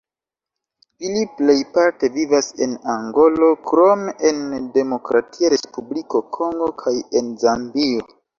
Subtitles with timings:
[1.09, 8.11] Ili plejparte vivas en Angolo, krome en la Demokratia Respubliko Kongo kaj en Zambio.